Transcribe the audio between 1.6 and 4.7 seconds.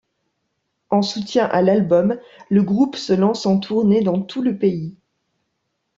l'album, le groupe se lance en tournée dans tout le